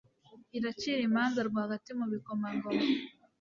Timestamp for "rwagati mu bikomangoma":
1.49-2.83